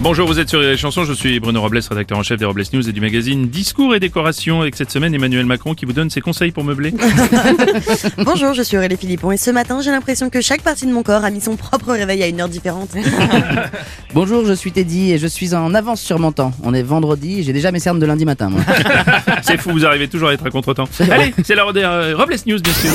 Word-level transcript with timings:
Bonjour, 0.00 0.26
vous 0.26 0.38
êtes 0.38 0.48
sur 0.48 0.60
les 0.60 0.76
chansons, 0.76 1.04
je 1.04 1.12
suis 1.12 1.38
Bruno 1.40 1.60
Robles, 1.62 1.80
rédacteur 1.88 2.18
en 2.18 2.22
chef 2.22 2.38
des 2.38 2.44
Robles 2.44 2.64
News 2.72 2.86
et 2.88 2.92
du 2.92 3.00
magazine 3.00 3.48
Discours 3.48 3.94
et 3.94 4.00
Décoration, 4.00 4.60
avec 4.60 4.74
cette 4.74 4.90
semaine 4.90 5.14
Emmanuel 5.14 5.46
Macron 5.46 5.74
qui 5.74 5.86
vous 5.86 5.92
donne 5.92 6.10
ses 6.10 6.20
conseils 6.20 6.50
pour 6.50 6.64
meubler. 6.64 6.92
Bonjour, 8.18 8.52
je 8.54 8.62
suis 8.62 8.76
Aurélie 8.76 8.96
Philippon 8.96 9.30
et 9.30 9.36
ce 9.36 9.50
matin 9.50 9.80
j'ai 9.82 9.92
l'impression 9.92 10.30
que 10.30 10.40
chaque 10.40 10.62
partie 10.62 10.86
de 10.86 10.92
mon 10.92 11.02
corps 11.02 11.24
a 11.24 11.30
mis 11.30 11.40
son 11.40 11.56
propre 11.56 11.92
réveil 11.92 12.22
à 12.22 12.26
une 12.26 12.40
heure 12.40 12.48
différente. 12.48 12.90
Bonjour, 14.14 14.44
je 14.44 14.52
suis 14.52 14.72
Teddy 14.72 15.12
et 15.12 15.18
je 15.18 15.28
suis 15.28 15.54
en 15.54 15.72
avance 15.74 16.00
sur 16.00 16.18
mon 16.18 16.32
temps. 16.32 16.52
On 16.64 16.74
est 16.74 16.82
vendredi 16.82 17.40
et 17.40 17.42
j'ai 17.44 17.52
déjà 17.52 17.70
mes 17.70 17.80
cernes 17.80 18.00
de 18.00 18.06
lundi 18.06 18.24
matin. 18.24 18.50
Moi. 18.50 18.60
C'est 19.42 19.58
fou, 19.58 19.70
vous 19.70 19.86
arrivez 19.86 20.08
toujours 20.08 20.28
à 20.28 20.34
être 20.34 20.46
à 20.46 20.50
contre-temps. 20.50 20.88
Allez, 21.10 21.32
c'est 21.44 21.54
l'heure 21.54 21.72
des 21.72 21.82
euh, 21.82 22.14
Robles 22.16 22.36
News, 22.46 22.60
bien 22.60 22.72
sûr. 22.72 22.90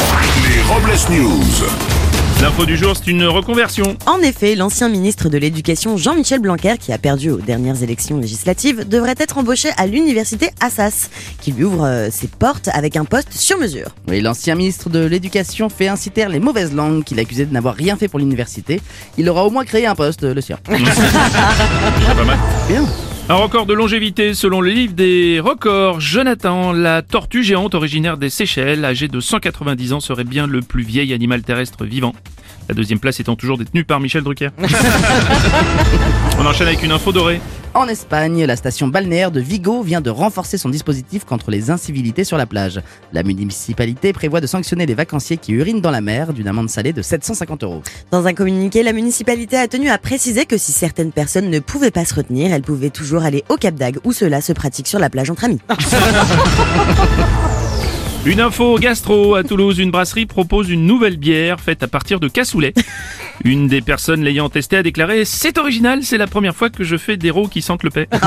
Les 0.50 0.62
Robles 0.62 1.22
News. 1.22 1.99
L'info 2.42 2.66
du 2.66 2.78
jour, 2.78 2.96
c'est 2.96 3.12
une 3.12 3.26
reconversion. 3.26 3.98
En 4.06 4.20
effet, 4.20 4.56
l'ancien 4.56 4.88
ministre 4.88 5.28
de 5.28 5.38
l'Éducation 5.38 5.98
Jean-Michel 5.98 6.40
Blanquer, 6.40 6.76
qui 6.80 6.94
a 6.94 6.98
perdu 6.98 7.32
aux 7.32 7.38
dernières 7.40 7.84
élections 7.84 8.18
législatives, 8.18 8.88
devrait 8.88 9.16
être 9.18 9.38
embauché 9.40 9.70
à 9.76 9.88
l'université 9.88 10.52
Assas, 10.62 11.10
qui 11.42 11.52
lui 11.52 11.66
ouvre 11.66 11.84
euh, 11.86 12.08
ses 12.10 12.28
portes 12.28 12.70
avec 12.72 12.96
un 12.96 13.04
poste 13.04 13.34
sur 13.34 13.58
mesure. 13.58 13.90
Oui, 14.08 14.22
l'ancien 14.22 14.56
ministre 14.56 14.90
de 14.90 15.04
l'Éducation 15.06 15.68
fait 15.68 15.90
ainsi 15.90 16.12
taire 16.12 16.30
les 16.30 16.40
mauvaises 16.40 16.74
langues 16.74 17.04
qu'il 17.04 17.20
accusait 17.20 17.46
de 17.46 17.54
n'avoir 17.54 17.76
rien 17.76 17.98
fait 17.98 18.08
pour 18.08 18.20
l'université. 18.20 18.80
Il 19.18 19.28
aura 19.30 19.44
au 19.46 19.50
moins 19.50 19.66
créé 19.66 19.86
un 19.86 19.96
poste, 19.96 20.24
le 20.24 20.40
sien. 20.40 20.60
C'est 20.70 22.16
pas 22.16 22.24
mal. 22.24 22.38
Bien. 22.70 22.86
Un 23.32 23.36
record 23.36 23.68
de 23.68 23.76
longévité 23.76 24.34
selon 24.34 24.60
le 24.60 24.72
livre 24.72 24.94
des 24.94 25.40
records. 25.40 26.00
Jonathan, 26.00 26.74
la 26.74 27.04
tortue 27.04 27.44
géante 27.44 27.76
originaire 27.76 28.18
des 28.18 28.32
Seychelles, 28.32 28.84
âgée 28.84 29.08
de 29.08 29.20
190 29.20 29.94
ans, 29.94 30.00
serait 30.00 30.24
bien 30.24 30.48
le 30.48 30.62
plus 30.62 30.82
vieil 30.82 31.14
animal 31.14 31.44
terrestre 31.44 31.86
vivant. 31.86 32.16
La 32.70 32.74
deuxième 32.74 33.00
place 33.00 33.20
étant 33.20 33.36
toujours 33.36 33.60
détenue 33.60 33.84
par 33.84 34.00
Michel 34.00 34.24
Drucker. 34.24 34.50
On 36.40 36.46
enchaîne 36.48 36.70
avec 36.70 36.82
une 36.82 36.92
info 36.92 37.12
dorée. 37.12 37.40
En 37.76 37.88
Espagne, 37.88 38.46
la 38.46 38.56
station 38.56 38.88
balnéaire 38.88 39.30
de 39.30 39.40
Vigo 39.40 39.84
vient 39.84 40.02
de 40.02 40.10
renforcer 40.10 40.58
son 40.58 40.70
dispositif 40.70 41.24
contre 41.24 41.52
les 41.52 41.70
incivilités 41.70 42.24
sur 42.24 42.36
la 42.36 42.48
plage. 42.48 42.82
La 43.14 43.22
municipalité 43.22 44.12
prévoit 44.12 44.42
de 44.42 44.48
sanctionner 44.48 44.88
les 44.88 44.96
vacanciers 44.96 45.38
qui 45.38 45.54
urinent 45.54 45.80
dans 45.80 45.92
la 45.92 46.02
mer 46.02 46.34
d'une 46.34 46.48
amende 46.48 46.70
salée 46.70 46.94
de 46.94 47.04
750 47.04 47.64
euros. 47.64 47.84
Dans 48.10 48.26
un 48.26 48.34
communiqué, 48.34 48.82
la 48.82 48.92
municipalité 48.92 49.56
a 49.58 49.68
tenu 49.68 49.90
à 49.90 50.00
préciser 50.00 50.48
que 50.48 50.58
si 50.58 50.72
certaines 50.72 51.12
personnes 51.12 51.52
ne 51.52 51.60
pouvaient 51.60 51.92
pas 51.92 52.06
se 52.06 52.16
retenir, 52.16 52.52
elles 52.52 52.64
pouvaient 52.64 52.90
toujours 52.90 53.24
aller 53.24 53.44
au 53.50 53.56
Cap 53.56 53.76
d'Agde 53.76 54.00
où 54.04 54.14
cela 54.14 54.42
se 54.42 54.54
pratique 54.54 54.88
sur 54.88 54.98
la 54.98 55.12
plage 55.12 55.30
entre 55.30 55.44
amis. 55.44 55.60
Une 58.26 58.42
info 58.42 58.78
gastro 58.78 59.36
à 59.36 59.44
Toulouse, 59.44 59.80
une 59.80 59.92
brasserie 59.92 60.26
propose 60.26 60.70
une 60.70 60.86
nouvelle 60.86 61.16
bière 61.16 61.60
faite 61.62 61.84
à 61.84 61.88
partir 61.88 62.20
de 62.20 62.28
cassoulet. 62.28 62.74
Une 63.44 63.68
des 63.68 63.82
personnes 63.82 64.24
l'ayant 64.24 64.50
testée 64.50 64.78
a 64.78 64.84
déclaré 64.84 65.26
"C'est 65.26 65.58
original, 65.58 66.04
c'est 66.04 66.18
la 66.18 66.28
première 66.28 66.56
fois 66.56 66.70
que 66.70 66.84
je 66.84 66.98
fais 66.98 67.18
des 67.18 67.32
rots 67.32 67.48
qui 67.48 67.62
sentent 67.62 67.84
le 67.84 67.90
paix." 67.90 68.08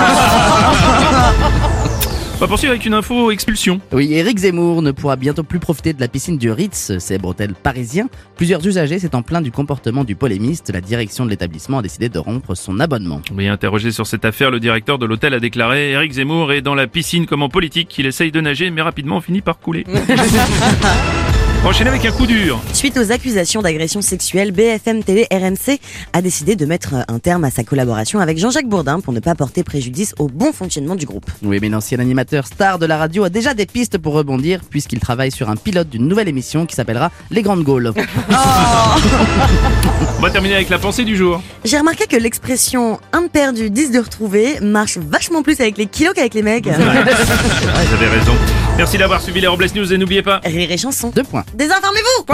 On 2.43 2.45
va 2.47 2.49
poursuivre 2.49 2.73
avec 2.73 2.85
une 2.87 2.95
info 2.95 3.31
expulsion. 3.31 3.81
Oui, 3.93 4.15
Eric 4.15 4.37
Zemmour 4.37 4.83
ne 4.83 4.91
pourra 4.91 5.15
bientôt 5.15 5.45
plus 5.45 5.61
profiter 5.61 5.93
de 5.93 6.01
la 6.01 6.09
piscine 6.09 6.39
du 6.39 6.51
Ritz, 6.51 6.99
célèbre 6.99 7.29
hôtel 7.29 7.55
parisien. 7.55 8.09
Plusieurs 8.35 8.67
usagers 8.67 8.99
s'étant 8.99 9.23
plaints 9.23 9.43
du 9.43 9.53
comportement 9.53 10.03
du 10.03 10.17
polémiste, 10.17 10.73
la 10.75 10.81
direction 10.81 11.25
de 11.25 11.31
l'établissement 11.31 11.79
a 11.79 11.83
décidé 11.83 12.09
de 12.09 12.19
rompre 12.19 12.57
son 12.57 12.81
abonnement. 12.81 13.23
Oui, 13.33 13.47
interrogé 13.47 13.93
sur 13.93 14.09
cette 14.09 14.25
affaire, 14.25 14.51
le 14.51 14.59
directeur 14.59 14.99
de 14.99 15.07
l'hôtel 15.07 15.35
a 15.35 15.39
déclaré 15.39 15.93
Eric 15.93 16.15
Zemmour 16.15 16.51
est 16.53 16.63
dans 16.63 16.75
la 16.75 16.89
piscine 16.89 17.27
comme 17.27 17.45
en 17.45 17.49
politique, 17.49 17.97
il 17.97 18.07
essaye 18.07 18.33
de 18.33 18.41
nager 18.41 18.71
mais 18.73 18.83
rapidement 18.83 19.21
finit 19.21 19.41
par 19.41 19.61
couler. 19.61 19.87
Enchaîner 21.65 21.91
avec 21.91 22.05
un 22.05 22.11
coup 22.11 22.27
dur. 22.27 22.61
Suite 22.73 22.99
aux 22.99 23.13
accusations 23.13 23.63
d'agression 23.63 24.03
sexuelle, 24.03 24.51
BFM 24.51 25.05
TV 25.05 25.29
RMC 25.33 25.79
a 26.13 26.21
décidé 26.21 26.57
de 26.57 26.67
mettre 26.67 26.97
un 27.07 27.21
terme 27.21 27.45
à 27.45 27.53
sa 27.53 27.63
collaboration 27.63 28.19
avec 28.19 28.37
Jean-Jacques 28.37 28.67
Bourdin 28.67 28.99
pour 28.99 29.13
ne 29.13 29.21
pas 29.21 29.37
porter 29.37 29.63
préjudice 29.63 30.13
au 30.19 30.27
bon 30.27 30.53
fonctionnement 30.53 30.97
du 30.97 31.07
groupe. 31.07 31.31
Oui, 31.41 31.59
mais 31.63 31.69
l'ancien 31.69 32.01
animateur 32.01 32.49
star 32.49 32.81
de 32.81 32.87
la 32.87 32.99
radio 32.99 33.23
a 33.23 33.29
déjà 33.29 33.55
des 33.55 33.67
pistes 33.67 33.99
pour 33.99 34.15
rebondir, 34.15 34.63
puisqu'il 34.69 34.99
travaille 34.99 35.31
sur 35.31 35.51
un 35.51 35.57
pilote 35.57 35.89
d'une 35.89 36.09
nouvelle 36.09 36.27
émission 36.27 36.67
qui 36.67 36.75
s'appellera 36.75 37.13
Les 37.31 37.43
Grandes 37.43 37.63
Gaules. 37.63 37.93
On 40.19 40.21
va 40.21 40.31
terminer 40.31 40.57
avec 40.57 40.69
la 40.69 40.81
pensée 40.81 41.05
du 41.05 41.17
jour. 41.17 41.41
J'ai 41.65 41.79
remarqué 41.79 42.09
que 42.09 42.17
l'expression 42.17 42.99
un 43.13 43.23
de 43.23 43.29
perdu, 43.29 43.71
10 43.71 43.93
de 43.93 44.01
retrouvé 44.01 44.59
marche 44.61 44.99
vachement 44.99 45.45
plus 45.45 45.61
avec 45.61 45.79
les 45.79 45.87
kilos 45.87 46.13
qu'avec 46.13 46.35
les 46.35 46.43
mecs. 46.43 46.67
Vous 46.67 46.73
avez 46.73 48.09
raison. 48.09 48.33
Merci 48.77 48.99
d'avoir 48.99 49.21
suivi 49.21 49.41
les 49.41 49.47
Robles 49.47 49.67
News 49.75 49.93
et 49.93 49.99
n'oubliez 49.99 50.23
pas. 50.23 50.41
Rire 50.45 50.71
et 50.71 50.79
chanson. 50.79 51.11
Deux 51.15 51.25
points. 51.25 51.45
Désinformez-vous 51.55 52.25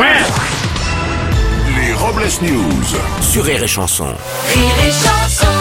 Les 1.76 1.92
Robles 1.94 2.28
News. 2.42 2.98
Sur 3.20 3.44
Rire 3.44 3.62
et 3.62 3.68
Chanson. 3.68 4.06
Rire 4.06 4.86
et 4.86 4.90
chanson 4.90 5.57